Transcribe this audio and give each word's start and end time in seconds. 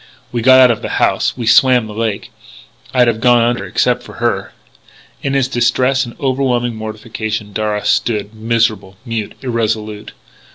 We 0.31 0.41
got 0.41 0.59
out 0.59 0.71
of 0.71 0.81
the 0.81 0.97
house.... 0.97 1.37
We 1.37 1.45
swam 1.45 1.85
the 1.85 1.93
lake.... 1.93 2.31
I'd 2.91 3.07
have 3.07 3.21
gone 3.21 3.43
under 3.43 3.65
except 3.67 4.01
for 4.01 4.13
her" 4.13 4.51
In 5.21 5.35
his 5.35 5.47
distress 5.47 6.05
and 6.07 6.19
overwhelming 6.19 6.73
mortification, 6.75 7.53
Darragh 7.53 7.85
stood 7.85 8.33
miserable, 8.33 8.97
mute, 9.05 9.33
irresolute. 9.43 10.13